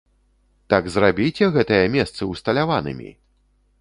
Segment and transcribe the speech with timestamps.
[0.73, 3.09] Так зрабіце гэтыя месцы усталяванымі!